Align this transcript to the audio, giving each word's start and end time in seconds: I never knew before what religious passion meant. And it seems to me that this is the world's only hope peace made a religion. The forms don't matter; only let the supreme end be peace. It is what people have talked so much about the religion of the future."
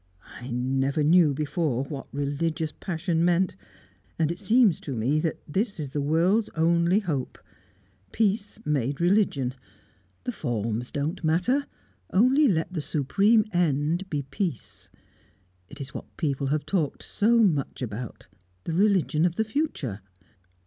I 0.39 0.49
never 0.49 1.03
knew 1.03 1.31
before 1.31 1.83
what 1.83 2.07
religious 2.11 2.71
passion 2.71 3.23
meant. 3.23 3.55
And 4.17 4.31
it 4.31 4.39
seems 4.39 4.79
to 4.79 4.95
me 4.95 5.19
that 5.19 5.39
this 5.47 5.79
is 5.79 5.91
the 5.91 6.01
world's 6.01 6.49
only 6.55 7.01
hope 7.01 7.37
peace 8.11 8.57
made 8.65 8.99
a 8.99 9.03
religion. 9.03 9.53
The 10.23 10.31
forms 10.31 10.91
don't 10.91 11.23
matter; 11.23 11.67
only 12.11 12.47
let 12.47 12.73
the 12.73 12.81
supreme 12.81 13.45
end 13.53 14.09
be 14.09 14.23
peace. 14.23 14.89
It 15.69 15.79
is 15.79 15.93
what 15.93 16.17
people 16.17 16.47
have 16.47 16.65
talked 16.65 17.03
so 17.03 17.37
much 17.37 17.83
about 17.83 18.25
the 18.63 18.73
religion 18.73 19.23
of 19.23 19.35
the 19.35 19.43
future." 19.45 20.01